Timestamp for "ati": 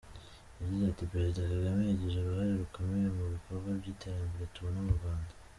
0.91-1.03